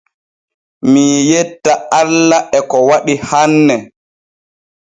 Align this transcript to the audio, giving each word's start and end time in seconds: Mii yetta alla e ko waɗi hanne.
Mii 0.91 1.17
yetta 1.31 1.73
alla 1.99 2.37
e 2.57 2.59
ko 2.69 2.77
waɗi 2.89 3.15
hanne. 3.29 3.75